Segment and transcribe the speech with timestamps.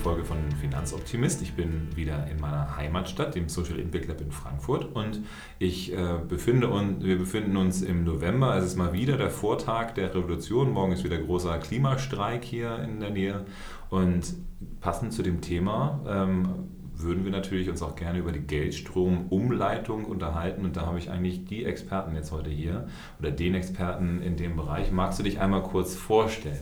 [0.00, 1.42] Folge von Finanzoptimist.
[1.42, 5.20] Ich bin wieder in meiner Heimatstadt, dem Social Impact Lab in Frankfurt und
[5.58, 8.56] ich äh, befinde und wir befinden uns im November.
[8.56, 10.72] Es ist mal wieder der Vortag der Revolution.
[10.72, 13.44] Morgen ist wieder großer Klimastreik hier in der Nähe
[13.90, 14.34] und
[14.80, 16.48] passend zu dem Thema ähm,
[16.94, 20.64] würden wir natürlich uns auch gerne über die Geldstromumleitung unterhalten.
[20.64, 22.86] Und da habe ich eigentlich die Experten jetzt heute hier
[23.18, 24.92] oder den Experten in dem Bereich.
[24.92, 26.58] Magst du dich einmal kurz vorstellen?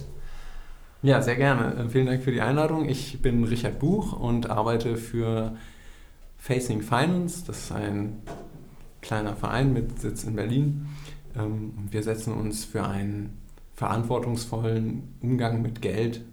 [1.00, 1.76] Ja, sehr gerne.
[1.76, 2.88] Äh, vielen Dank für die Einladung.
[2.88, 5.54] Ich bin Richard Buch und arbeite für
[6.38, 7.44] Facing Finance.
[7.46, 8.16] Das ist ein
[9.00, 10.88] kleiner Verein mit Sitz in Berlin.
[11.36, 13.38] Ähm, wir setzen uns für einen
[13.74, 16.24] verantwortungsvollen Umgang mit Geld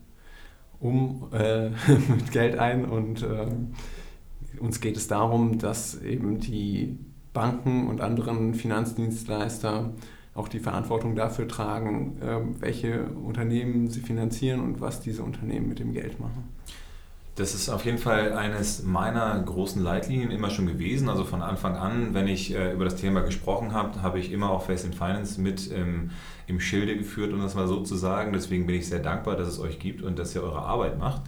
[0.79, 1.69] um äh,
[2.09, 3.45] mit Geld ein und äh,
[4.59, 6.97] uns geht es darum, dass eben die
[7.33, 9.93] Banken und anderen Finanzdienstleister
[10.35, 15.79] auch die Verantwortung dafür tragen, ähm, welche Unternehmen sie finanzieren und was diese Unternehmen mit
[15.79, 16.49] dem Geld machen.
[17.35, 21.09] Das ist auf jeden Fall eines meiner großen Leitlinien immer schon gewesen.
[21.09, 24.49] Also von Anfang an, wenn ich äh, über das Thema gesprochen habe, habe ich immer
[24.51, 26.11] auch Face in Finance mit ähm,
[26.47, 28.31] im Schilde geführt, um das mal so zu sagen.
[28.31, 31.23] Deswegen bin ich sehr dankbar, dass es euch gibt und dass ihr eure Arbeit macht.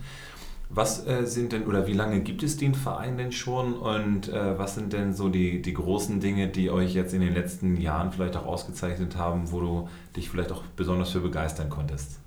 [0.70, 4.60] Was äh, sind denn oder wie lange gibt es den Verein denn schon und äh,
[4.60, 8.12] was sind denn so die, die großen Dinge, die euch jetzt in den letzten Jahren
[8.12, 12.20] vielleicht auch ausgezeichnet haben, wo du dich vielleicht auch besonders für begeistern konntest?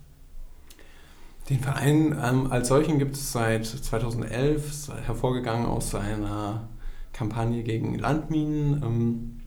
[1.50, 6.68] Den Verein ähm, als solchen gibt es seit 2011, hervorgegangen aus einer
[7.12, 8.82] Kampagne gegen Landminen.
[8.82, 9.39] Ähm,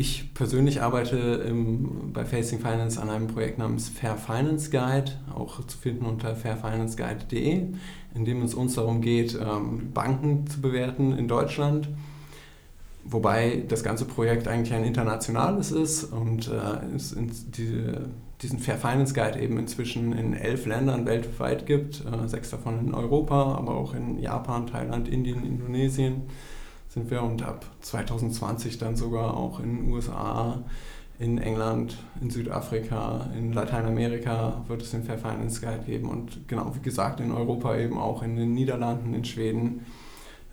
[0.00, 5.66] ich persönlich arbeite im, bei Facing Finance an einem Projekt namens Fair Finance Guide, auch
[5.66, 7.66] zu finden unter fairfinanceguide.de,
[8.14, 11.90] in dem es uns darum geht, ähm, Banken zu bewerten in Deutschland.
[13.04, 17.14] Wobei das ganze Projekt eigentlich ein internationales ist und äh, es
[17.50, 18.08] diese,
[18.40, 22.94] diesen Fair Finance Guide eben inzwischen in elf Ländern weltweit gibt, äh, sechs davon in
[22.94, 26.22] Europa, aber auch in Japan, Thailand, Indien, Indonesien
[26.90, 30.58] sind wir und ab 2020 dann sogar auch in den USA,
[31.20, 36.74] in England, in Südafrika, in Lateinamerika wird es den Fair Finance Guide geben und genau
[36.74, 39.86] wie gesagt in Europa eben auch in den Niederlanden, in Schweden,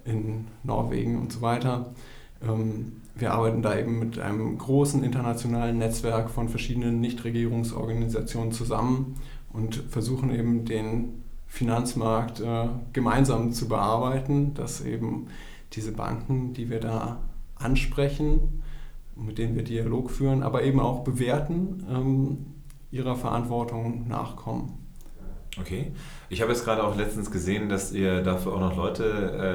[0.05, 1.93] in Norwegen und so weiter.
[2.43, 9.15] Ähm, wir arbeiten da eben mit einem großen internationalen Netzwerk von verschiedenen Nichtregierungsorganisationen zusammen
[9.51, 15.27] und versuchen eben den Finanzmarkt äh, gemeinsam zu bearbeiten, dass eben
[15.73, 17.19] diese Banken, die wir da
[17.55, 18.63] ansprechen,
[19.15, 22.37] mit denen wir Dialog führen, aber eben auch bewerten, ähm,
[22.91, 24.73] ihrer Verantwortung nachkommen.
[25.59, 25.91] Okay.
[26.29, 29.03] Ich habe jetzt gerade auch letztens gesehen, dass ihr dafür auch noch Leute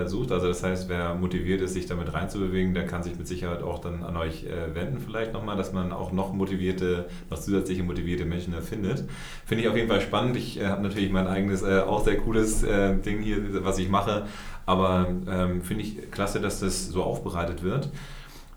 [0.04, 0.32] äh, sucht.
[0.32, 3.78] Also das heißt, wer motiviert ist, sich damit reinzubewegen, der kann sich mit Sicherheit auch
[3.78, 8.24] dann an euch äh, wenden vielleicht nochmal, dass man auch noch motivierte, noch zusätzliche motivierte
[8.24, 9.04] Menschen erfindet.
[9.44, 10.36] Finde ich auf jeden Fall spannend.
[10.36, 13.88] Ich äh, habe natürlich mein eigenes, äh, auch sehr cooles äh, Ding hier, was ich
[13.88, 14.26] mache.
[14.66, 17.90] Aber ähm, finde ich klasse, dass das so aufbereitet wird.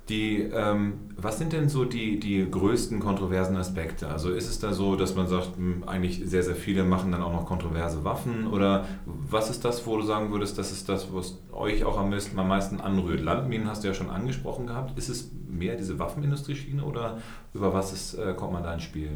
[0.09, 4.07] Die, ähm, was sind denn so die, die größten kontroversen Aspekte?
[4.07, 7.11] Also ist es da so, dass man sagt, mh, hm, eigentlich sehr, sehr viele machen
[7.11, 8.45] dann auch noch kontroverse Waffen?
[8.45, 12.11] Oder was ist das, wo du sagen würdest, das ist das, was euch auch am
[12.11, 13.21] meisten, anrührt?
[13.21, 14.95] Landminen hast du ja schon angesprochen gehabt.
[14.95, 17.17] Ist es mehr diese Waffenindustrie-Schiene oder
[17.55, 19.09] über was ist, äh, kommt man da ins Spiel?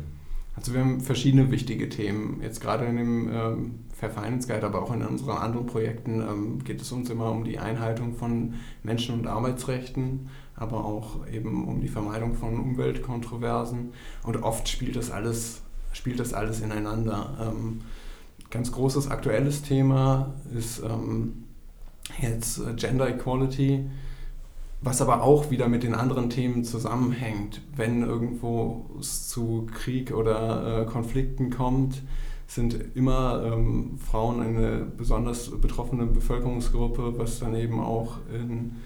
[0.60, 2.42] Also wir haben verschiedene wichtige Themen.
[2.44, 6.64] Jetzt gerade in dem ähm, Fair Finance Guide, aber auch in unseren anderen Projekten ähm,
[6.66, 10.28] geht es uns immer um die Einhaltung von Menschen- und Arbeitsrechten,
[10.58, 13.94] aber auch eben um die Vermeidung von Umweltkontroversen.
[14.24, 15.62] Und oft spielt das alles,
[15.94, 17.38] spielt das alles ineinander.
[17.40, 17.80] Ähm,
[18.50, 21.46] ganz großes aktuelles Thema ist ähm,
[22.22, 23.86] jetzt Gender Equality
[24.82, 27.62] was aber auch wieder mit den anderen Themen zusammenhängt.
[27.76, 32.02] Wenn irgendwo es zu Krieg oder äh, Konflikten kommt,
[32.48, 38.78] sind immer ähm, Frauen eine besonders betroffene Bevölkerungsgruppe, was dann eben auch in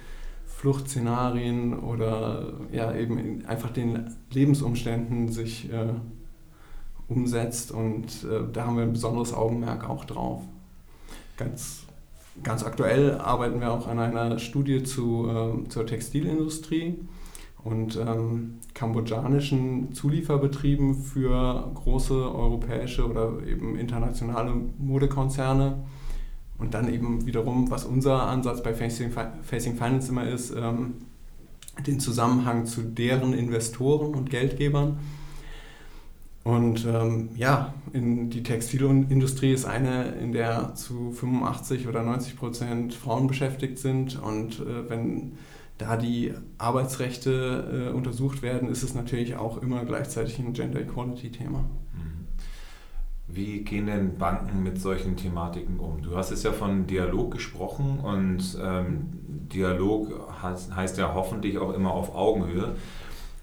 [0.45, 5.93] Fluchtszenarien oder ja eben in einfach den Lebensumständen sich äh,
[7.07, 10.41] umsetzt und äh, da haben wir ein besonderes Augenmerk auch drauf.
[11.37, 11.82] Ganz
[12.41, 16.97] Ganz aktuell arbeiten wir auch an einer Studie zu, äh, zur Textilindustrie
[17.63, 25.83] und ähm, kambodschanischen Zulieferbetrieben für große europäische oder eben internationale Modekonzerne.
[26.57, 30.95] Und dann eben wiederum, was unser Ansatz bei Facing, Facing Finance immer ist, ähm,
[31.85, 34.97] den Zusammenhang zu deren Investoren und Geldgebern
[36.43, 43.27] und ähm, ja, die Textilindustrie ist eine, in der zu 85 oder 90 Prozent Frauen
[43.27, 44.21] beschäftigt sind.
[44.21, 45.37] Und äh, wenn
[45.77, 51.59] da die Arbeitsrechte äh, untersucht werden, ist es natürlich auch immer gleichzeitig ein Gender Equality-Thema.
[51.59, 52.27] Mhm.
[53.27, 56.01] wie gehen denn Banken mit solchen Thematiken um?
[56.01, 59.07] Du hast es ja von Dialog gesprochen und ähm,
[59.53, 62.75] Dialog heißt, heißt, ja hoffentlich auch immer auf Augenhöhe.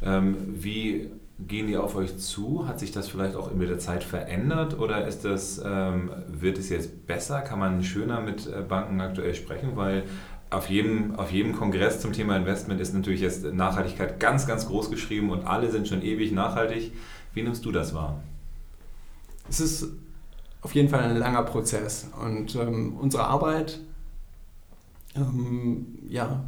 [0.03, 1.11] Ähm, wie
[1.47, 2.67] gehen die auf euch zu?
[2.67, 6.69] Hat sich das vielleicht auch mit der Zeit verändert oder ist das, ähm, wird es
[6.69, 7.41] jetzt besser?
[7.41, 9.73] Kann man schöner mit äh, Banken aktuell sprechen?
[9.75, 10.05] Weil
[10.51, 14.91] auf jedem, auf jedem Kongress zum Thema Investment ist natürlich jetzt Nachhaltigkeit ganz, ganz groß
[14.91, 16.93] geschrieben und alle sind schon ewig nachhaltig.
[17.33, 18.21] Wie nimmst du das wahr?
[19.49, 19.87] Es ist
[20.63, 23.81] auf jeden Fall ein langer Prozess und ähm, unsere Arbeit,
[25.15, 26.45] ähm, ja,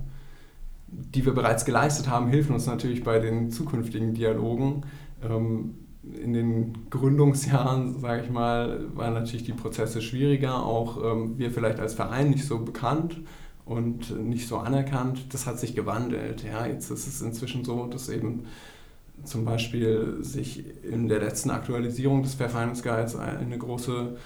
[0.92, 4.82] die wir bereits geleistet haben, hilft uns natürlich bei den zukünftigen Dialogen.
[5.22, 5.74] Ähm,
[6.20, 11.78] in den Gründungsjahren, sage ich mal, waren natürlich die Prozesse schwieriger, auch ähm, wir vielleicht
[11.78, 13.20] als Verein nicht so bekannt
[13.64, 15.32] und nicht so anerkannt.
[15.32, 16.44] Das hat sich gewandelt.
[16.44, 18.46] Ja, jetzt ist es inzwischen so, dass eben
[19.24, 24.16] zum Beispiel sich in der letzten Aktualisierung des Fair Finance Guides eine große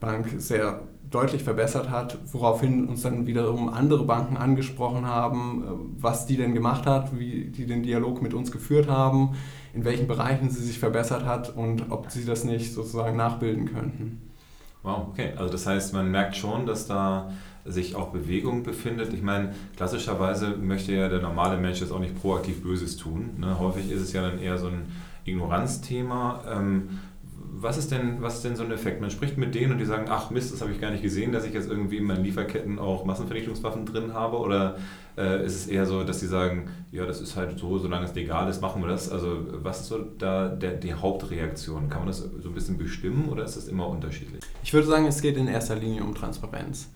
[0.00, 0.80] Bank sehr
[1.10, 6.54] deutlich verbessert hat, woraufhin uns dann wiederum andere Banken angesprochen haben, äh, was die denn
[6.54, 9.36] gemacht hat, wie die den Dialog mit uns geführt haben,
[9.72, 14.22] in welchen Bereichen sie sich verbessert hat und ob sie das nicht sozusagen nachbilden könnten.
[14.82, 15.32] Wow, okay.
[15.36, 17.30] Also das heißt, man merkt schon, dass da
[17.64, 19.12] sich auch Bewegung befindet.
[19.12, 23.30] Ich meine, klassischerweise möchte ja der normale Mensch jetzt auch nicht proaktiv Böses tun.
[23.38, 23.58] Ne?
[23.58, 24.86] Häufig ist es ja dann eher so ein
[25.24, 26.44] Ignoranzthema.
[26.50, 27.00] Ähm,
[27.52, 29.00] was ist, denn, was ist denn so ein Effekt?
[29.00, 31.32] Man spricht mit denen und die sagen, ach Mist, das habe ich gar nicht gesehen,
[31.32, 34.38] dass ich jetzt irgendwie in meinen Lieferketten auch Massenvernichtungswaffen drin habe.
[34.38, 34.76] Oder
[35.16, 38.14] äh, ist es eher so, dass sie sagen, ja, das ist halt so, solange es
[38.14, 39.10] legal ist, machen wir das.
[39.10, 41.88] Also was ist so da der, die Hauptreaktion?
[41.88, 44.42] Kann man das so ein bisschen bestimmen oder ist das immer unterschiedlich?
[44.62, 46.88] Ich würde sagen, es geht in erster Linie um Transparenz.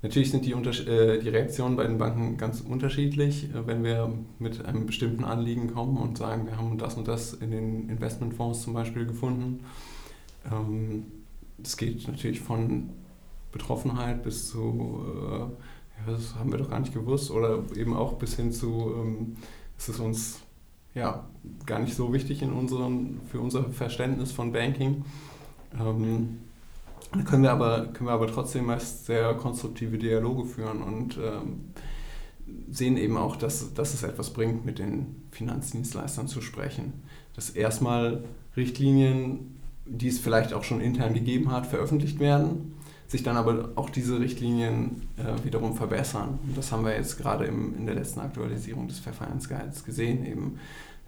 [0.00, 3.50] Natürlich sind die, äh, die Reaktionen bei den Banken ganz unterschiedlich.
[3.52, 7.34] Äh, wenn wir mit einem bestimmten Anliegen kommen und sagen, wir haben das und das
[7.34, 9.64] in den Investmentfonds zum Beispiel gefunden,
[10.50, 11.06] ähm,
[11.76, 12.90] geht natürlich von
[13.52, 18.14] Betroffenheit bis zu, äh, ja, das haben wir doch gar nicht gewusst, oder eben auch
[18.14, 19.36] bis hin zu, ähm,
[19.76, 20.40] es ist uns
[20.94, 21.28] ja,
[21.66, 25.04] gar nicht so wichtig in unseren, für unser Verständnis von Banking.
[25.78, 26.38] Ähm,
[27.12, 31.72] da können wir aber, können wir aber trotzdem meist sehr konstruktive Dialoge führen und ähm,
[32.70, 36.92] sehen eben auch, dass, dass es etwas bringt, mit den Finanzdienstleistern zu sprechen.
[37.34, 38.24] Dass erstmal
[38.56, 39.57] Richtlinien,
[39.88, 42.74] die es vielleicht auch schon intern gegeben hat, veröffentlicht werden,
[43.06, 46.38] sich dann aber auch diese Richtlinien äh, wiederum verbessern.
[46.46, 50.58] Und das haben wir jetzt gerade im, in der letzten Aktualisierung des Verfahrensguides gesehen, eben,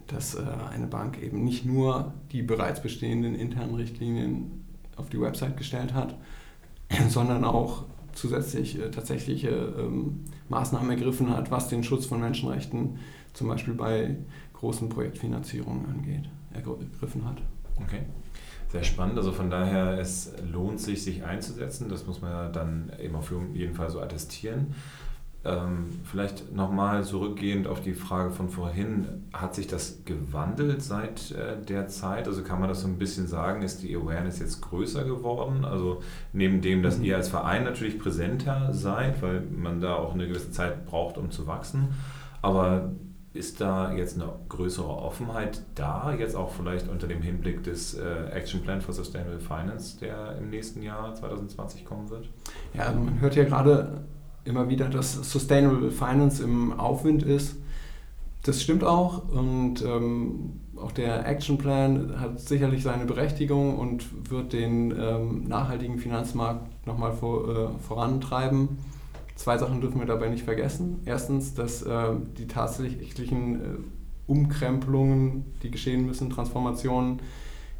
[0.06, 0.42] dass äh,
[0.72, 4.64] eine Bank eben nicht nur die bereits bestehenden internen Richtlinien
[4.96, 6.16] auf die Website gestellt hat,
[7.08, 7.84] sondern auch
[8.14, 12.98] zusätzlich äh, tatsächliche ähm, Maßnahmen ergriffen hat, was den Schutz von Menschenrechten
[13.34, 14.16] zum Beispiel bei
[14.54, 17.42] großen Projektfinanzierungen angeht, ergriffen hat.
[17.82, 18.00] Okay.
[18.70, 19.18] Sehr spannend.
[19.18, 21.88] Also von daher, es lohnt sich, sich einzusetzen.
[21.88, 24.74] Das muss man ja dann eben auf jeden Fall so attestieren.
[25.42, 31.56] Ähm, vielleicht nochmal zurückgehend auf die Frage von vorhin, hat sich das gewandelt seit äh,
[31.60, 32.28] der Zeit?
[32.28, 35.64] Also kann man das so ein bisschen sagen, ist die Awareness jetzt größer geworden?
[35.64, 36.02] Also
[36.34, 37.04] neben dem, dass mhm.
[37.04, 41.30] ihr als Verein natürlich präsenter seid, weil man da auch eine gewisse Zeit braucht, um
[41.30, 41.88] zu wachsen,
[42.42, 42.92] aber
[43.32, 48.24] ist da jetzt eine größere Offenheit da, jetzt auch vielleicht unter dem Hinblick des äh,
[48.32, 52.28] Action Plan for Sustainable Finance, der im nächsten Jahr 2020 kommen wird?
[52.74, 54.04] Ja, man hört ja gerade
[54.44, 57.56] immer wieder, dass Sustainable Finance im Aufwind ist.
[58.42, 64.54] Das stimmt auch und ähm, auch der Action Plan hat sicherlich seine Berechtigung und wird
[64.54, 68.78] den ähm, nachhaltigen Finanzmarkt nochmal vor, äh, vorantreiben.
[69.40, 71.00] Zwei Sachen dürfen wir dabei nicht vergessen.
[71.06, 73.66] Erstens, dass äh, die tatsächlichen äh,
[74.26, 77.20] Umkrempelungen, die geschehen müssen, Transformationen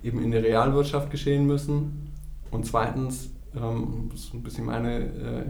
[0.02, 2.14] eben in der Realwirtschaft geschehen müssen.
[2.50, 5.45] Und zweitens, ähm, das ist ein bisschen meine äh,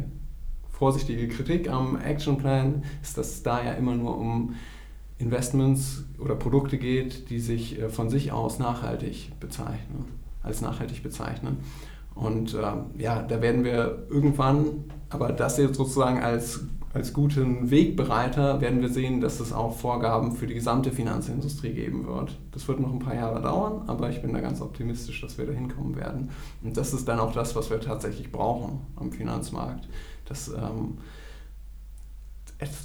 [0.69, 4.57] vorsichtige Kritik am Actionplan ist, dass es da ja immer nur um
[5.19, 10.07] Investments oder Produkte geht, die sich äh, von sich aus nachhaltig bezeichnen,
[10.43, 11.59] als nachhaltig bezeichnen.
[12.17, 12.63] Und äh,
[12.99, 16.61] ja, da werden wir irgendwann, aber das jetzt sozusagen als,
[16.95, 22.07] als guten Wegbereiter, werden wir sehen, dass es auch Vorgaben für die gesamte Finanzindustrie geben
[22.07, 22.39] wird.
[22.53, 25.47] Das wird noch ein paar Jahre dauern, aber ich bin da ganz optimistisch, dass wir
[25.47, 26.31] da hinkommen werden.
[26.63, 29.87] Und das ist dann auch das, was wir tatsächlich brauchen am Finanzmarkt
[30.31, 30.99] dass ähm,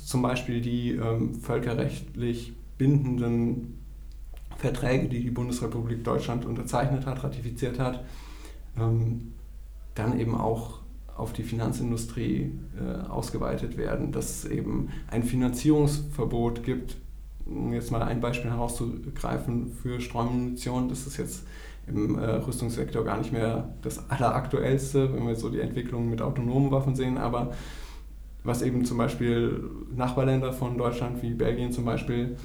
[0.05, 3.79] zum Beispiel die ähm, völkerrechtlich bindenden
[4.58, 8.03] Verträge, die die Bundesrepublik Deutschland unterzeichnet hat, ratifiziert hat,
[8.77, 9.34] ähm,
[9.94, 10.75] dann eben auch
[11.15, 16.98] auf die Finanzindustrie äh, ausgeweitet werden, dass es eben ein Finanzierungsverbot gibt,
[17.45, 21.45] um jetzt mal ein Beispiel herauszugreifen für Streumunition, das ist jetzt
[21.88, 26.72] im äh, Rüstungssektor gar nicht mehr das alleraktuellste, wenn wir so die Entwicklung mit autonomen
[26.72, 27.53] Waffen sehen, aber
[28.43, 29.63] was eben zum Beispiel
[29.95, 32.36] Nachbarländer von Deutschland wie Belgien zum Beispiel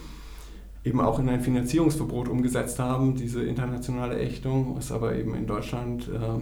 [0.85, 6.09] eben auch in ein Finanzierungsverbot umgesetzt haben, diese internationale Ächtung, was aber eben in Deutschland
[6.09, 6.41] äh,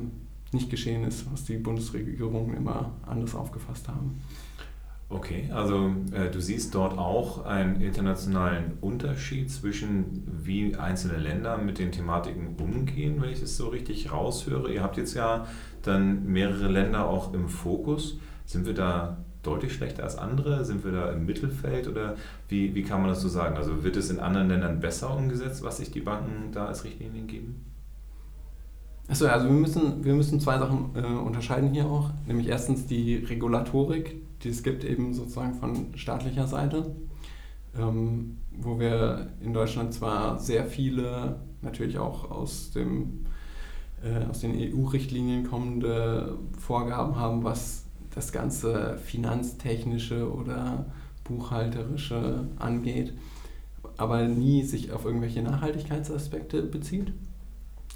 [0.53, 4.21] nicht geschehen ist, was die Bundesregierung immer anders aufgefasst haben.
[5.11, 11.79] Okay, also äh, du siehst dort auch einen internationalen Unterschied zwischen wie einzelne Länder mit
[11.79, 14.71] den Thematiken umgehen, wenn ich es so richtig raushöre.
[14.71, 15.47] Ihr habt jetzt ja
[15.83, 18.19] dann mehrere Länder auch im Fokus.
[18.45, 20.67] Sind wir da deutlich schlechter als andere?
[20.67, 22.17] Sind wir da im Mittelfeld oder
[22.49, 23.57] wie, wie kann man das so sagen?
[23.57, 27.27] Also wird es in anderen Ländern besser umgesetzt, was sich die Banken da als Richtlinien
[27.27, 27.65] geben?
[29.09, 32.11] Achso, also wir müssen, wir müssen zwei Sachen äh, unterscheiden hier auch.
[32.27, 36.95] Nämlich erstens die Regulatorik, die es gibt eben sozusagen von staatlicher Seite,
[37.77, 43.25] ähm, wo wir in Deutschland zwar sehr viele, natürlich auch aus, dem,
[44.03, 47.85] äh, aus den EU-Richtlinien kommende Vorgaben haben, was
[48.15, 50.85] das ganze finanztechnische oder
[51.25, 53.15] buchhalterische angeht,
[53.97, 57.13] aber nie sich auf irgendwelche Nachhaltigkeitsaspekte bezieht.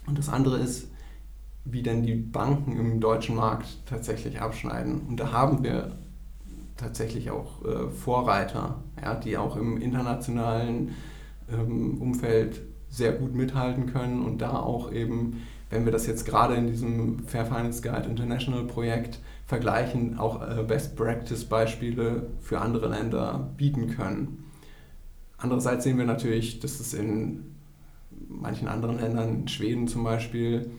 [0.07, 0.89] Und das andere ist,
[1.65, 5.03] wie denn die Banken im deutschen Markt tatsächlich abschneiden.
[5.09, 5.97] Und da haben wir
[6.77, 10.95] tatsächlich auch äh, Vorreiter, ja, die auch im internationalen
[11.51, 16.55] ähm, Umfeld sehr gut mithalten können und da auch eben, wenn wir das jetzt gerade
[16.55, 22.89] in diesem Fair Finance Guide International Projekt vergleichen, auch äh, Best Practice Beispiele für andere
[22.89, 24.45] Länder bieten können.
[25.39, 27.55] Andererseits sehen wir natürlich, dass es in
[28.29, 30.71] manchen anderen Ländern, Schweden zum Beispiel,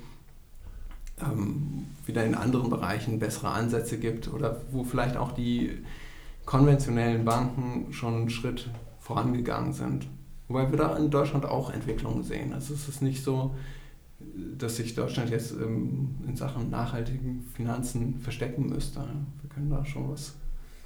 [1.31, 5.71] ähm, wieder in anderen Bereichen bessere Ansätze gibt oder wo vielleicht auch die
[6.45, 10.07] konventionellen Banken schon einen Schritt vorangegangen sind.
[10.47, 12.53] Wobei wir da in Deutschland auch Entwicklungen sehen.
[12.53, 13.55] Also es ist nicht so,
[14.57, 18.99] dass sich Deutschland jetzt ähm, in Sachen nachhaltigen Finanzen verstecken müsste.
[19.41, 20.35] Wir können da schon was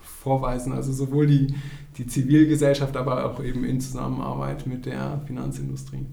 [0.01, 0.73] vorweisen.
[0.73, 1.53] Also sowohl die,
[1.97, 6.05] die Zivilgesellschaft, aber auch eben in Zusammenarbeit mit der Finanzindustrie.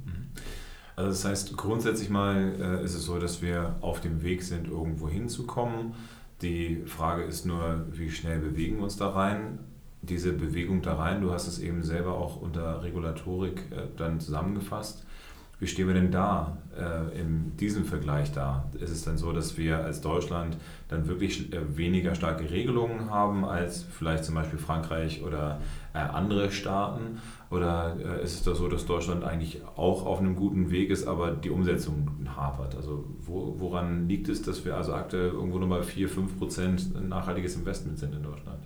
[0.96, 4.68] Also das heißt, grundsätzlich mal äh, ist es so, dass wir auf dem Weg sind,
[4.68, 5.94] irgendwo hinzukommen.
[6.42, 9.58] Die Frage ist nur, wie schnell bewegen wir uns da rein?
[10.02, 15.04] Diese Bewegung da rein, du hast es eben selber auch unter Regulatorik äh, dann zusammengefasst.
[15.61, 18.64] Wie stehen wir denn da äh, in diesem Vergleich da?
[18.80, 20.56] Ist es dann so, dass wir als Deutschland
[20.88, 25.61] dann wirklich äh, weniger starke Regelungen haben als vielleicht zum Beispiel Frankreich oder
[25.94, 27.20] äh, andere Staaten?
[27.50, 31.06] Oder äh, ist es da so, dass Deutschland eigentlich auch auf einem guten Weg ist,
[31.06, 32.75] aber die Umsetzung hapert?
[32.75, 37.08] Also wo, woran liegt es, dass wir also aktuell irgendwo nur mal 4, 5 Prozent
[37.08, 38.58] nachhaltiges Investment sind in Deutschland?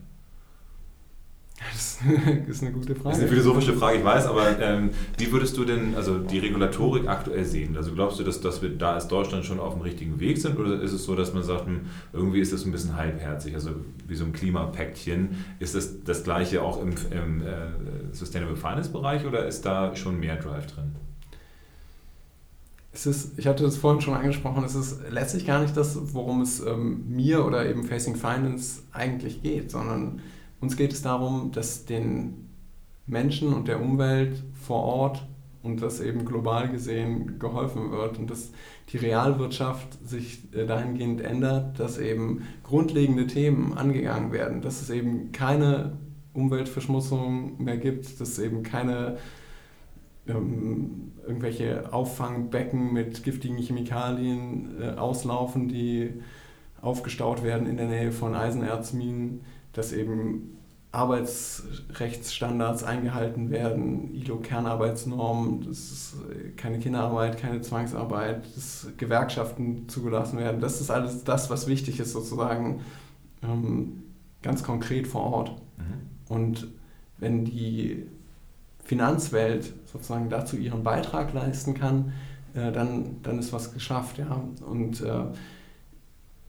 [1.58, 2.02] Das
[2.48, 3.08] ist eine gute Frage.
[3.08, 6.38] Das ist eine philosophische Frage, ich weiß, aber ähm, wie würdest du denn also die
[6.38, 7.76] Regulatorik aktuell sehen?
[7.76, 10.58] Also glaubst du, dass, dass wir da als Deutschland schon auf dem richtigen Weg sind
[10.58, 11.80] oder ist es so, dass man sagt, hm,
[12.12, 13.70] irgendwie ist das ein bisschen halbherzig, also
[14.06, 15.44] wie so ein Klimapäckchen?
[15.58, 20.20] Ist das das gleiche auch im, im äh, Sustainable Finance Bereich oder ist da schon
[20.20, 20.94] mehr Drive drin?
[22.92, 26.40] Es ist, ich hatte das vorhin schon angesprochen, es ist letztlich gar nicht das, worum
[26.40, 30.20] es ähm, mir oder eben Facing Finance eigentlich geht, sondern
[30.60, 32.48] uns geht es darum, dass den
[33.06, 35.26] Menschen und der Umwelt vor Ort
[35.62, 38.52] und das eben global gesehen geholfen wird und dass
[38.90, 45.32] die Realwirtschaft sich äh, dahingehend ändert, dass eben grundlegende Themen angegangen werden, dass es eben
[45.32, 45.98] keine
[46.32, 49.18] Umweltverschmutzung mehr gibt, dass es eben keine
[50.28, 56.14] ähm, irgendwelche Auffangbecken mit giftigen Chemikalien äh, auslaufen, die
[56.80, 59.40] aufgestaut werden in der Nähe von Eisenerzminen
[59.78, 60.58] dass eben
[60.90, 66.16] Arbeitsrechtsstandards eingehalten werden, ILO-Kernarbeitsnormen, dass
[66.56, 70.60] keine Kinderarbeit, keine Zwangsarbeit, dass Gewerkschaften zugelassen werden.
[70.60, 72.80] Das ist alles das, was wichtig ist, sozusagen
[73.42, 74.02] ähm,
[74.42, 75.50] ganz konkret vor Ort.
[75.76, 76.34] Mhm.
[76.34, 76.66] Und
[77.18, 78.06] wenn die
[78.82, 82.12] Finanzwelt sozusagen dazu ihren Beitrag leisten kann,
[82.54, 84.18] äh, dann, dann ist was geschafft.
[84.18, 84.42] Ja?
[84.66, 85.26] Und äh,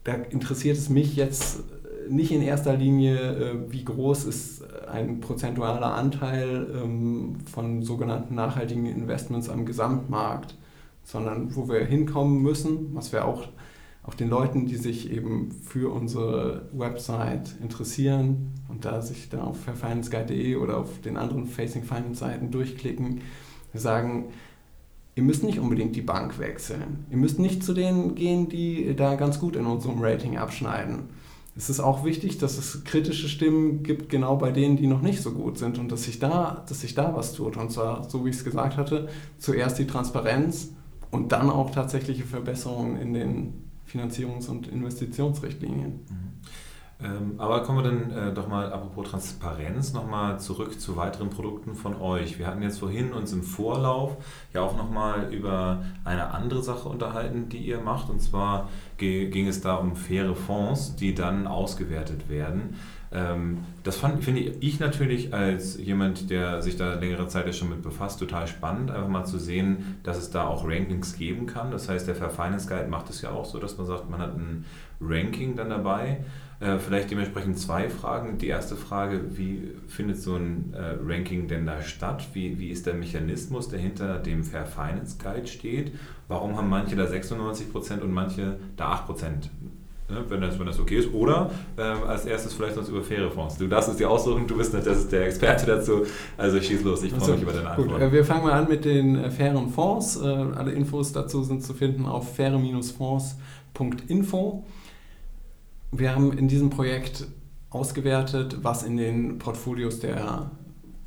[0.04, 1.62] da interessiert es mich jetzt
[2.10, 8.86] nicht in erster Linie, äh, wie groß ist ein prozentualer Anteil ähm, von sogenannten nachhaltigen
[8.86, 10.56] Investments am Gesamtmarkt,
[11.04, 13.46] sondern wo wir hinkommen müssen, was wir auch,
[14.02, 19.60] auch den Leuten, die sich eben für unsere Website interessieren und da sich da auf
[19.60, 23.20] fairfinanceguide.de oder auf den anderen Facing Finance Seiten durchklicken,
[23.72, 24.26] sagen,
[25.14, 27.04] ihr müsst nicht unbedingt die Bank wechseln.
[27.10, 31.19] Ihr müsst nicht zu denen gehen, die da ganz gut in unserem Rating abschneiden
[31.60, 35.20] es ist auch wichtig, dass es kritische Stimmen gibt, genau bei denen, die noch nicht
[35.20, 37.58] so gut sind und dass sich da, dass sich da was tut.
[37.58, 40.70] Und zwar, so wie ich es gesagt hatte, zuerst die Transparenz
[41.10, 45.90] und dann auch tatsächliche Verbesserungen in den Finanzierungs- und Investitionsrichtlinien.
[45.90, 46.30] Mhm.
[47.02, 51.74] Ähm, aber kommen wir dann äh, doch mal, apropos Transparenz, nochmal zurück zu weiteren Produkten
[51.74, 52.38] von euch.
[52.38, 54.16] Wir hatten jetzt vorhin uns im Vorlauf
[54.52, 58.10] ja auch nochmal über eine andere Sache unterhalten, die ihr macht.
[58.10, 62.76] Und zwar ging es da um faire Fonds, die dann ausgewertet werden.
[63.12, 67.82] Ähm, das finde ich natürlich als jemand, der sich da längere Zeit ja schon mit
[67.82, 71.70] befasst, total spannend, einfach mal zu sehen, dass es da auch Rankings geben kann.
[71.70, 74.20] Das heißt, der Fair Finance Guide macht es ja auch so, dass man sagt, man
[74.20, 74.64] hat ein
[75.00, 76.24] Ranking dann dabei.
[76.60, 78.36] Äh, vielleicht dementsprechend zwei Fragen.
[78.36, 82.28] Die erste Frage, wie findet so ein äh, Ranking denn da statt?
[82.34, 85.92] Wie, wie ist der Mechanismus, der hinter dem Fair Finance Guide steht?
[86.28, 89.48] Warum haben manche da 96% und manche da 8%?
[90.10, 91.14] Ne, wenn, das, wenn das okay ist.
[91.14, 93.58] Oder ähm, als erstes vielleicht sonst über faire Fonds.
[93.58, 96.02] Du darfst es dir aussuchen, du bist das der Experte dazu.
[96.36, 97.90] Also schieß los, ich freue also, mich über deine Antwort.
[97.90, 100.20] Gut, äh, wir fangen mal an mit den äh, fairen Fonds.
[100.20, 104.64] Äh, alle Infos dazu sind zu finden auf faire-fonds.info.
[105.92, 107.28] Wir haben in diesem Projekt
[107.70, 110.50] ausgewertet, was in den Portfolios der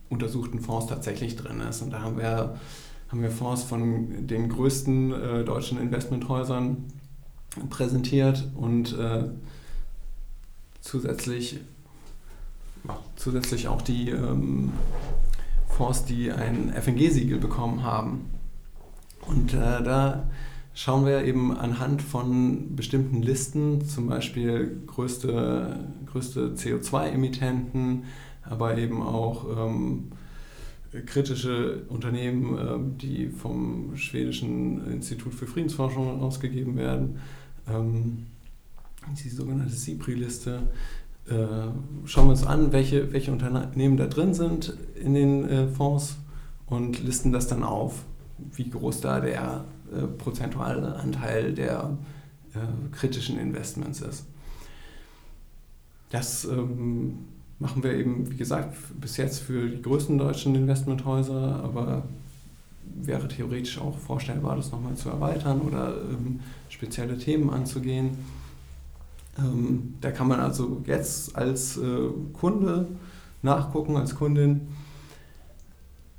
[0.10, 1.81] untersuchten Fonds tatsächlich drin ist.
[1.81, 2.55] Und da haben wir,
[3.10, 6.86] haben wir Fonds von den größten äh, deutschen Investmenthäusern
[7.69, 9.25] präsentiert und äh,
[10.81, 11.60] zusätzlich,
[13.15, 14.72] zusätzlich auch die ähm,
[15.69, 18.25] Fonds, die ein FNG-Siegel bekommen haben.
[19.25, 20.27] Und äh, da
[20.74, 28.03] schauen wir eben anhand von bestimmten Listen, zum Beispiel größte, größte CO2-Emittenten,
[28.43, 30.12] aber eben auch ähm,
[31.05, 37.19] kritische Unternehmen, äh, die vom schwedischen Institut für Friedensforschung ausgegeben werden
[37.70, 38.27] ähm,
[39.24, 40.62] die sogenannte CIPRI-Liste.
[41.29, 41.34] Äh,
[42.06, 46.17] schauen wir uns an, welche, welche Unternehmen da drin sind in den äh, Fonds
[46.65, 48.04] und listen das dann auf,
[48.56, 51.97] wie groß da der äh, prozentuale Anteil der
[52.54, 52.60] äh,
[52.91, 54.26] kritischen Investments ist.
[56.10, 57.19] Das ähm,
[57.60, 62.04] machen wir eben, wie gesagt, bis jetzt für die größten deutschen Investmenthäuser, aber
[62.95, 68.17] wäre theoretisch auch vorstellbar, das nochmal zu erweitern oder ähm, spezielle Themen anzugehen.
[69.38, 72.88] Ähm, da kann man also jetzt als äh, Kunde
[73.41, 74.67] nachgucken, als Kundin,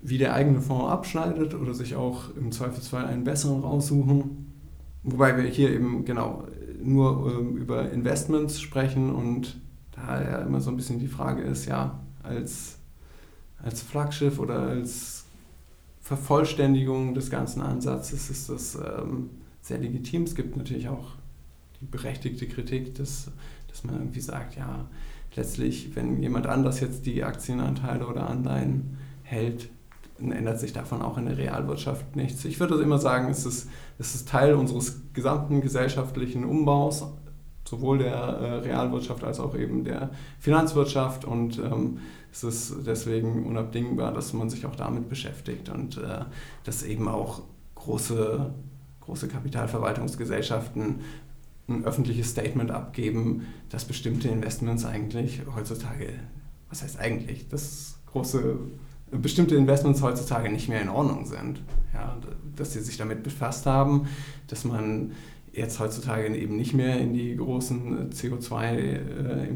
[0.01, 4.53] wie der eigene Fonds abschneidet oder sich auch im Zweifelsfall einen besseren raussuchen.
[5.03, 6.45] Wobei wir hier eben genau
[6.83, 9.61] nur ähm, über Investments sprechen und
[9.93, 12.79] da ja immer so ein bisschen die Frage ist, ja, als,
[13.63, 15.24] als Flaggschiff oder als
[16.05, 19.31] Vervollständigung des ganzen Ansatzes ist das ähm,
[19.63, 20.25] sehr legitim.
[20.25, 21.13] Es gibt natürlich auch
[21.81, 23.31] die berechtigte Kritik, dass,
[23.69, 24.85] dass man irgendwie sagt, ja,
[25.35, 29.71] letztlich, wenn jemand anders jetzt die Aktienanteile oder Anleihen hält,
[30.19, 32.45] dann ändert sich davon auch in der Realwirtschaft nichts.
[32.45, 37.07] Ich würde immer sagen, es ist, es ist Teil unseres gesamten gesellschaftlichen Umbaus,
[37.65, 41.97] sowohl der äh, Realwirtschaft als auch eben der Finanzwirtschaft und ähm,
[42.35, 46.25] es ist deswegen unabdingbar, dass man sich auch damit beschäftigt und äh,
[46.65, 47.43] dass eben auch
[47.77, 48.53] große,
[49.01, 50.97] große Kapitalverwaltungsgesellschaften
[51.69, 56.09] ein öffentliches Statement abgeben, dass bestimmte Investments eigentlich heutzutage,
[56.69, 58.59] was heißt eigentlich, dass große
[59.13, 61.63] bestimmte Investments heutzutage nicht mehr in Ordnung sind.
[61.93, 62.19] Ja,
[62.57, 64.09] dass sie sich damit befasst haben,
[64.49, 65.13] dass man
[65.53, 69.47] jetzt heutzutage eben nicht mehr in die großen CO2 äh,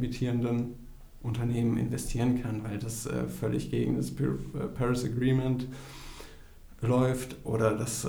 [1.29, 5.67] Unternehmen investieren kann, weil das äh, völlig gegen das äh, Paris Agreement
[6.81, 8.09] läuft oder dass äh,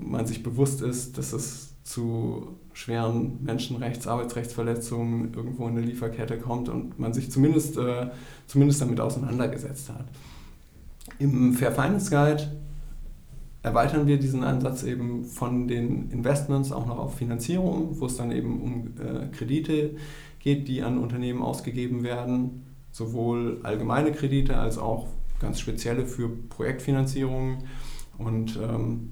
[0.00, 6.68] man sich bewusst ist, dass es zu schweren Menschenrechts-, Arbeitsrechtsverletzungen irgendwo in der Lieferkette kommt
[6.68, 8.08] und man sich zumindest, äh,
[8.46, 10.06] zumindest damit auseinandergesetzt hat.
[11.18, 12.52] Im Fair Finance Guide
[13.62, 18.30] erweitern wir diesen Ansatz eben von den Investments auch noch auf Finanzierung, wo es dann
[18.30, 19.98] eben um äh, Kredite geht,
[20.44, 25.06] die an Unternehmen ausgegeben werden, sowohl allgemeine Kredite als auch
[25.40, 27.64] ganz spezielle für Projektfinanzierungen.
[28.18, 29.10] Und ähm,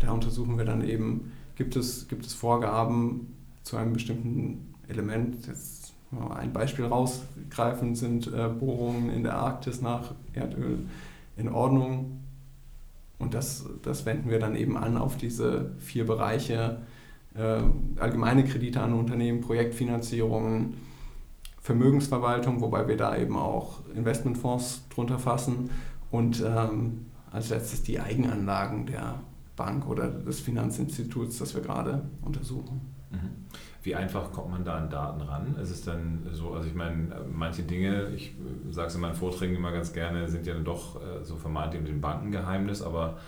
[0.00, 5.46] da untersuchen wir dann eben, gibt es, gibt es Vorgaben zu einem bestimmten Element.
[5.46, 5.94] Jetzt
[6.30, 10.86] ein Beispiel rausgreifen sind äh, Bohrungen in der Arktis nach Erdöl
[11.36, 12.20] in Ordnung.
[13.18, 16.82] Und das, das wenden wir dann eben an auf diese vier Bereiche
[17.34, 17.60] äh,
[17.98, 20.74] allgemeine Kredite an Unternehmen, Projektfinanzierungen,
[21.60, 25.70] Vermögensverwaltung, wobei wir da eben auch Investmentfonds drunter fassen
[26.10, 29.20] und ähm, als letztes die Eigenanlagen der
[29.56, 32.80] Bank oder des Finanzinstituts, das wir gerade untersuchen.
[33.10, 33.46] Mhm.
[33.82, 35.56] Wie einfach kommt man da an Daten ran?
[35.60, 38.34] Ist es dann so, also ich meine, manche Dinge, ich
[38.70, 41.90] sage es in meinen Vorträgen immer ganz gerne, sind ja doch äh, so vermeintlich mit
[41.90, 43.18] dem Bankengeheimnis, aber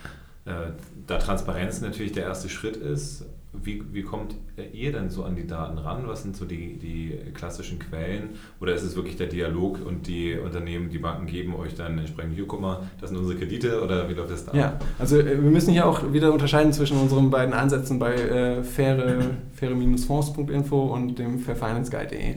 [0.44, 0.72] äh,
[1.06, 3.26] da Transparenz natürlich der erste Schritt ist,
[3.64, 4.34] wie, wie kommt
[4.72, 6.04] ihr denn so an die Daten ran?
[6.06, 8.30] Was sind so die, die klassischen Quellen?
[8.60, 12.34] Oder ist es wirklich der Dialog und die Unternehmen, die Banken geben euch dann entsprechend,
[12.34, 14.54] hier guck mal, das sind unsere Kredite oder wie läuft das da?
[14.54, 18.62] Ja, also äh, wir müssen hier auch wieder unterscheiden zwischen unseren beiden Ansätzen bei äh,
[18.62, 22.36] faire-fonds.info und dem fairfinanceguide.de.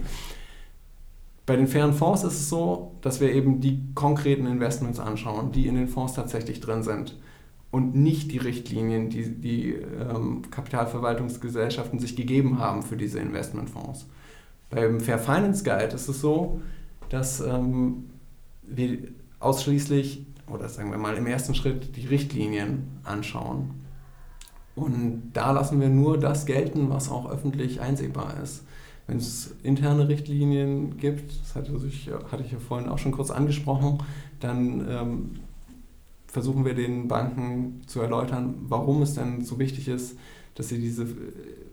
[1.45, 5.67] Bei den fairen Fonds ist es so, dass wir eben die konkreten Investments anschauen, die
[5.67, 7.15] in den Fonds tatsächlich drin sind
[7.71, 14.08] und nicht die Richtlinien, die die ähm, Kapitalverwaltungsgesellschaften sich gegeben haben für diese Investmentfonds.
[14.69, 16.62] Beim Fair Finance Guide ist es so,
[17.10, 18.05] dass ähm,
[18.63, 18.99] wir
[19.39, 23.71] ausschließlich, oder sagen wir mal im ersten Schritt, die Richtlinien anschauen.
[24.75, 28.63] Und da lassen wir nur das gelten, was auch öffentlich einsehbar ist.
[29.08, 33.32] Wenn es interne Richtlinien gibt, das hatte ich, hatte ich ja vorhin auch schon kurz
[33.32, 34.03] angesprochen,
[34.39, 35.32] dann ähm,
[36.31, 40.17] versuchen wir den Banken zu erläutern, warum es denn so wichtig ist,
[40.55, 41.07] dass sie diese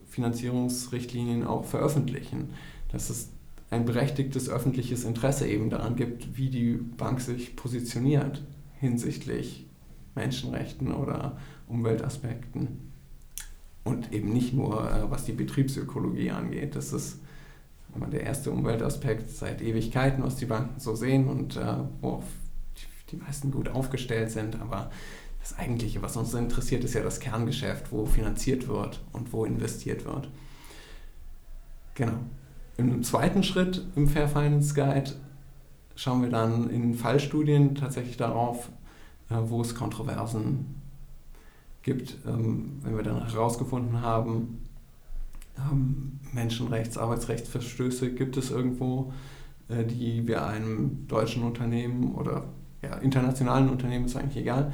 [0.08, 2.50] Finanzierungsrichtlinien auch veröffentlichen.
[2.90, 3.30] Dass es
[3.70, 8.42] ein berechtigtes öffentliches Interesse eben daran gibt, wie die Bank sich positioniert
[8.78, 9.66] hinsichtlich
[10.14, 12.92] Menschenrechten oder Umweltaspekten.
[13.84, 16.74] Und eben nicht nur, äh, was die Betriebsökologie angeht.
[16.74, 17.20] Das ist
[18.12, 22.24] der erste Umweltaspekt seit Ewigkeiten, was die Banken so sehen und äh, worauf
[23.10, 24.90] die meisten gut aufgestellt sind, aber
[25.40, 30.04] das Eigentliche, was uns interessiert, ist ja das Kerngeschäft, wo finanziert wird und wo investiert
[30.04, 30.28] wird.
[31.94, 32.18] Genau.
[32.76, 35.12] Im zweiten Schritt im Fair Finance Guide
[35.94, 38.70] schauen wir dann in Fallstudien tatsächlich darauf,
[39.30, 40.74] äh, wo es Kontroversen
[41.82, 42.18] gibt.
[42.26, 44.66] Ähm, wenn wir dann herausgefunden haben,
[45.58, 49.12] ähm, Menschenrechts-, Arbeitsrechtsverstöße gibt es irgendwo,
[49.68, 52.44] äh, die wir einem deutschen Unternehmen oder
[52.82, 54.72] ja, internationalen Unternehmen ist eigentlich egal,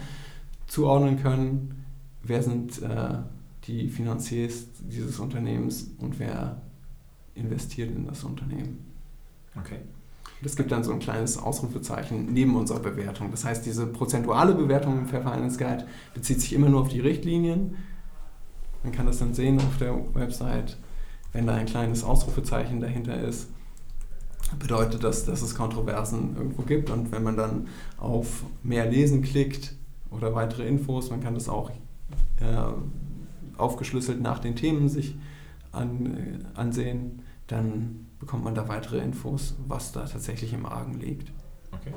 [0.66, 1.84] zuordnen können,
[2.22, 3.18] wer sind äh,
[3.64, 6.60] die Finanziers dieses Unternehmens und wer
[7.34, 8.78] investiert in das Unternehmen.
[9.58, 9.78] Okay.
[10.42, 13.30] Das gibt dann so ein kleines Ausrufezeichen neben unserer Bewertung.
[13.30, 16.98] Das heißt, diese prozentuale Bewertung im Fair Finance Guide bezieht sich immer nur auf die
[16.98, 17.76] Richtlinien.
[18.82, 20.76] Man kann das dann sehen auf der Website,
[21.32, 23.48] wenn da ein kleines Ausrufezeichen dahinter ist
[24.58, 26.90] bedeutet das, dass es Kontroversen irgendwo gibt.
[26.90, 29.74] Und wenn man dann auf mehr Lesen klickt
[30.10, 31.74] oder weitere Infos, man kann das auch äh,
[33.56, 35.16] aufgeschlüsselt nach den Themen sich
[35.72, 41.32] an, äh, ansehen, dann bekommt man da weitere Infos, was da tatsächlich im Argen liegt.
[41.72, 41.92] Okay.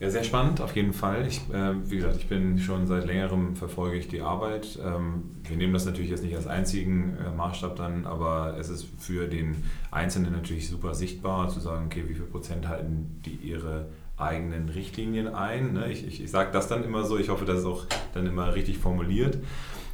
[0.00, 1.26] Ja, sehr spannend, auf jeden Fall.
[1.26, 4.78] Ich, äh, wie gesagt, ich bin schon seit längerem verfolge ich die Arbeit.
[4.82, 8.86] Ähm, wir nehmen das natürlich jetzt nicht als einzigen äh, Maßstab dann, aber es ist
[8.98, 13.88] für den Einzelnen natürlich super sichtbar, zu sagen, okay, wie viel Prozent halten die ihre
[14.16, 15.74] eigenen Richtlinien ein.
[15.74, 15.92] Ne?
[15.92, 17.84] Ich, ich, ich sage das dann immer so, ich hoffe, das ist auch
[18.14, 19.36] dann immer richtig formuliert.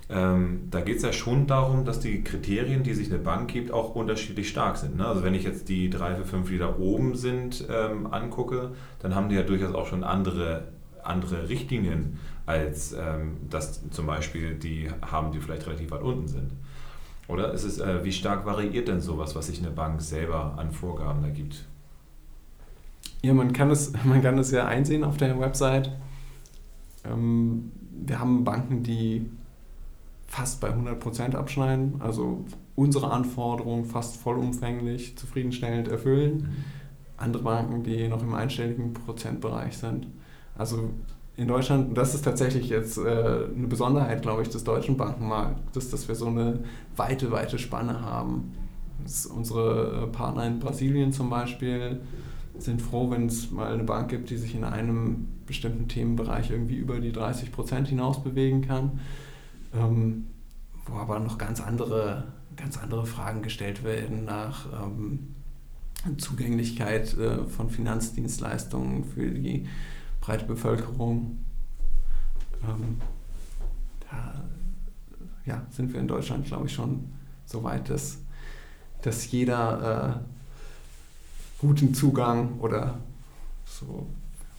[0.08, 3.72] Ähm, da geht es ja schon darum, dass die Kriterien, die sich eine Bank gibt,
[3.72, 4.96] auch unterschiedlich stark sind.
[4.96, 5.06] Ne?
[5.06, 9.14] Also wenn ich jetzt die drei, vier, fünf, die da oben sind, ähm, angucke, dann
[9.16, 10.68] haben die ja durchaus auch schon andere,
[11.02, 16.52] andere Richtlinien, als ähm, das zum Beispiel die haben, die vielleicht relativ weit unten sind.
[17.26, 21.22] Oder es, äh, wie stark variiert denn sowas, was sich eine Bank selber an Vorgaben
[21.22, 21.64] da gibt?
[23.22, 25.90] Ja, man kann es, man kann es ja einsehen auf der Website.
[27.04, 27.72] Ähm,
[28.06, 29.26] wir haben Banken, die
[30.26, 36.36] fast bei 100% abschneiden, also unsere Anforderungen fast vollumfänglich zufriedenstellend erfüllen.
[36.36, 36.64] Mhm.
[37.16, 40.06] Andere Banken, die noch im einstelligen Prozentbereich sind.
[40.58, 40.90] Also
[41.36, 46.08] in Deutschland, das ist tatsächlich jetzt äh, eine Besonderheit, glaube ich, des deutschen Bankenmarktes, dass
[46.08, 46.60] wir so eine
[46.96, 48.52] weite, weite Spanne haben.
[49.34, 52.00] unsere äh, Partner in Brasilien zum Beispiel
[52.58, 56.76] sind froh, wenn es mal eine Bank gibt, die sich in einem bestimmten Themenbereich irgendwie
[56.76, 58.98] über die 30 Prozent hinaus bewegen kann
[59.74, 60.26] ähm,
[60.86, 65.34] wo aber noch ganz andere, ganz andere Fragen gestellt werden nach ähm,
[66.18, 69.68] Zugänglichkeit äh, von Finanzdienstleistungen für die
[70.20, 71.44] breite Bevölkerung.
[72.62, 73.00] Ähm,
[74.08, 74.44] da
[75.44, 77.12] ja, sind wir in Deutschland, glaube ich, schon
[77.44, 78.18] so weit, dass,
[79.02, 82.98] dass jeder äh, guten Zugang oder
[83.64, 84.06] so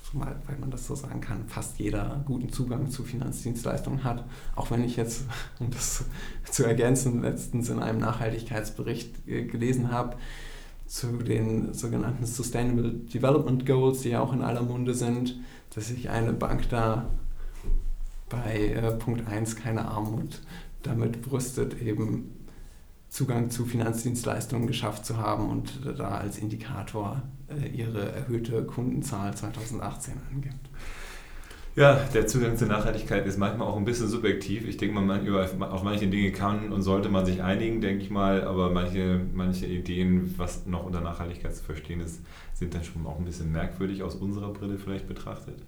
[0.09, 4.23] zumal, weil man das so sagen kann, fast jeder guten Zugang zu Finanzdienstleistungen hat.
[4.55, 5.25] Auch wenn ich jetzt,
[5.59, 6.05] um das
[6.49, 10.17] zu ergänzen, letztens in einem Nachhaltigkeitsbericht gelesen habe,
[10.85, 15.37] zu den sogenannten Sustainable Development Goals, die ja auch in aller Munde sind,
[15.75, 17.09] dass sich eine Bank da
[18.29, 20.41] bei äh, Punkt 1 keine Armut
[20.83, 22.31] damit brüstet, eben
[23.09, 30.13] Zugang zu Finanzdienstleistungen geschafft zu haben und da als Indikator äh, ihre erhöhte Kundenzahl 2018
[30.31, 30.69] angibt.
[31.77, 34.67] Ja, der Zugang zur Nachhaltigkeit ist manchmal auch ein bisschen subjektiv.
[34.67, 38.43] Ich denke mal, auf manche Dinge kann und sollte man sich einigen, denke ich mal,
[38.45, 42.21] aber manche, manche Ideen, was noch unter Nachhaltigkeit zu verstehen ist,
[42.55, 45.59] sind dann schon auch ein bisschen merkwürdig aus unserer Brille vielleicht betrachtet.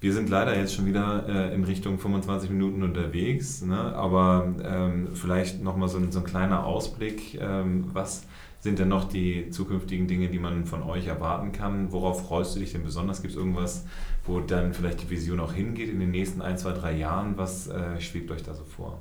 [0.00, 3.94] Wir sind leider jetzt schon wieder äh, in Richtung 25 Minuten unterwegs, ne?
[3.94, 8.24] aber ähm, vielleicht nochmal so, so ein kleiner Ausblick, ähm, was
[8.60, 11.92] sind denn noch die zukünftigen Dinge, die man von euch erwarten kann?
[11.92, 13.22] Worauf freust du dich denn besonders?
[13.22, 13.86] Gibt es irgendwas,
[14.26, 17.38] wo dann vielleicht die Vision auch hingeht in den nächsten ein, zwei, drei Jahren?
[17.38, 19.00] Was äh, schwebt euch da so vor?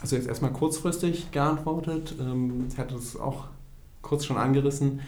[0.00, 2.14] Also jetzt erstmal kurzfristig geantwortet.
[2.20, 3.46] Ähm, ich hatte es auch
[4.02, 5.00] kurz schon angerissen.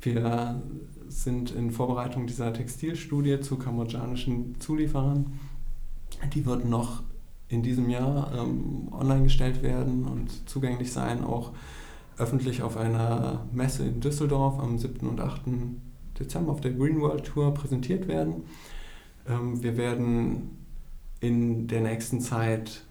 [0.00, 0.60] Wir
[1.08, 5.38] sind in Vorbereitung dieser Textilstudie zu kambodschanischen Zulieferern.
[6.34, 7.02] Die wird noch
[7.48, 11.52] in diesem Jahr ähm, online gestellt werden und zugänglich sein, auch
[12.18, 15.06] öffentlich auf einer Messe in Düsseldorf am 7.
[15.06, 15.42] und 8.
[16.18, 18.44] Dezember auf der Green World Tour präsentiert werden.
[19.28, 20.58] Ähm, wir werden
[21.20, 22.84] in der nächsten Zeit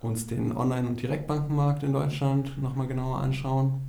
[0.00, 3.80] uns den Online- und Direktbankenmarkt in Deutschland nochmal genauer anschauen.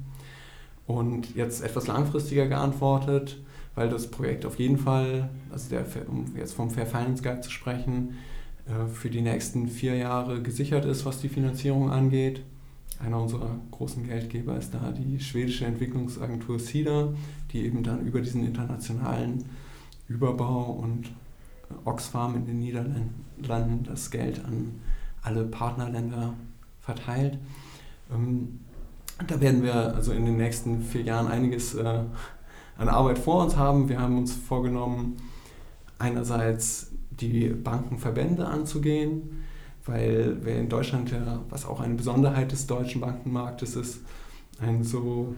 [0.86, 3.41] Und jetzt etwas langfristiger geantwortet,
[3.77, 7.51] weil das Projekt auf jeden Fall, also der, um jetzt vom Fair Finance Guide zu
[7.51, 8.15] sprechen,
[8.65, 12.41] äh, für die nächsten vier Jahre gesichert ist, was die Finanzierung angeht.
[12.99, 17.13] Einer unserer großen Geldgeber ist da die schwedische Entwicklungsagentur SIDA,
[17.51, 19.45] die eben dann über diesen internationalen
[20.07, 21.11] Überbau und
[21.85, 24.79] Oxfam in den Niederlanden das Geld an
[25.21, 26.33] alle Partnerländer
[26.79, 27.37] verteilt.
[28.11, 28.61] Ähm,
[29.27, 31.99] da werden wir also in den nächsten vier Jahren einiges äh,
[32.77, 33.89] an Arbeit vor uns haben.
[33.89, 35.17] Wir haben uns vorgenommen,
[35.99, 39.43] einerseits die Bankenverbände anzugehen,
[39.85, 44.01] weil wir in Deutschland ja, was auch eine Besonderheit des deutschen Bankenmarktes ist,
[44.59, 45.33] einen so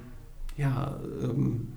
[0.58, 1.70] ja, ähm,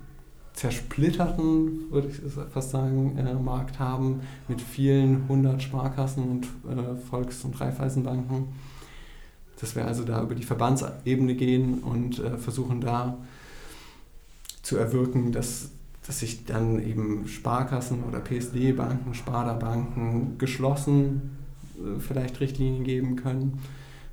[0.53, 2.19] zersplitterten, würde ich
[2.51, 8.47] fast sagen, äh, Markt haben mit vielen hundert Sparkassen und äh, Volks- und Raiffeisenbanken.
[9.59, 13.17] Dass wir also da über die Verbandsebene gehen und äh, versuchen da
[14.63, 15.69] zu erwirken, dass,
[16.07, 21.37] dass sich dann eben Sparkassen oder PSD-Banken, Sparda-Banken geschlossen
[21.77, 23.59] äh, vielleicht Richtlinien geben können.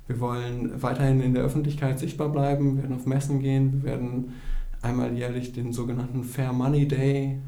[0.07, 4.33] Wir wollen weiterhin in der Öffentlichkeit sichtbar bleiben, wir werden auf Messen gehen, wir werden
[4.81, 7.39] einmal jährlich den sogenannten Fair Money Day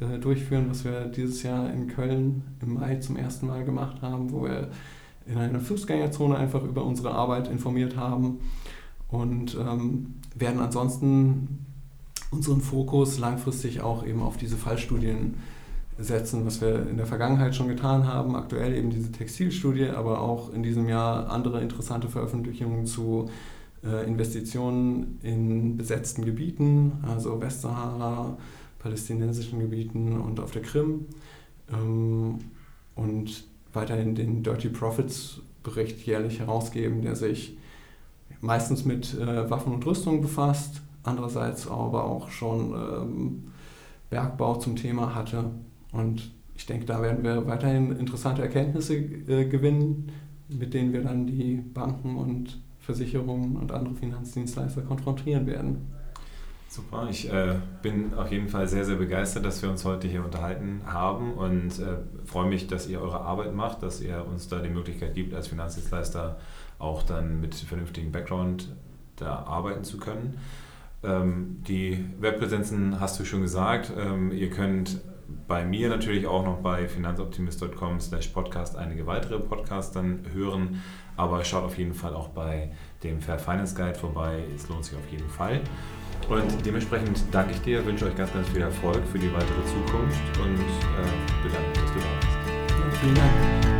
[0.00, 4.30] äh, durchführen, was wir dieses Jahr in Köln im Mai zum ersten Mal gemacht haben,
[4.30, 4.70] wo wir
[5.26, 8.40] in einer Fußgängerzone einfach über unsere Arbeit informiert haben
[9.08, 11.71] und ähm, werden ansonsten
[12.32, 15.34] unseren Fokus langfristig auch eben auf diese Fallstudien
[15.98, 18.34] setzen, was wir in der Vergangenheit schon getan haben.
[18.34, 23.28] Aktuell eben diese Textilstudie, aber auch in diesem Jahr andere interessante Veröffentlichungen zu
[23.84, 28.38] äh, Investitionen in besetzten Gebieten, also Westsahara,
[28.78, 31.06] palästinensischen Gebieten und auf der Krim.
[31.70, 32.38] Ähm,
[32.94, 37.56] und weiterhin den Dirty Profits Bericht jährlich herausgeben, der sich
[38.40, 43.44] meistens mit äh, Waffen und Rüstung befasst, andererseits aber auch schon ähm,
[44.10, 45.44] Bergbau zum Thema hatte.
[45.92, 50.12] Und ich denke, da werden wir weiterhin interessante Erkenntnisse äh, gewinnen,
[50.48, 55.88] mit denen wir dann die Banken und Versicherungen und andere Finanzdienstleister konfrontieren werden.
[56.68, 60.24] Super, ich äh, bin auf jeden Fall sehr, sehr begeistert, dass wir uns heute hier
[60.24, 64.58] unterhalten haben und äh, freue mich, dass ihr eure Arbeit macht, dass ihr uns da
[64.58, 66.38] die Möglichkeit gibt, als Finanzdienstleister
[66.78, 68.74] auch dann mit vernünftigem Background
[69.16, 70.38] da arbeiten zu können.
[71.04, 73.92] Ähm, die Webpräsenzen hast du schon gesagt.
[73.98, 75.00] Ähm, ihr könnt
[75.48, 80.82] bei mir natürlich auch noch bei finanzoptimist.com slash podcast einige weitere Podcasts dann hören.
[81.16, 84.44] Aber schaut auf jeden Fall auch bei dem Fair Finance Guide vorbei.
[84.54, 85.60] Es lohnt sich auf jeden Fall.
[86.28, 90.20] Und dementsprechend danke ich dir, wünsche euch ganz, ganz viel Erfolg für die weitere Zukunft
[90.38, 92.70] und äh, bedanke mich, dass du da bist.
[92.70, 93.71] Ja, vielen Dank.